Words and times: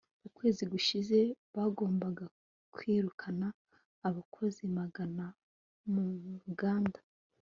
ukwezi 0.27 0.63
gushize, 0.73 1.17
bagombaga 1.55 2.25
kwirukana 2.75 3.47
abakozi 4.07 4.61
magana 4.77 5.25
mu 5.91 6.05
ruganda 6.45 6.99